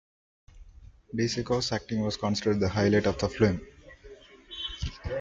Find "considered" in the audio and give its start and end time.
2.17-2.59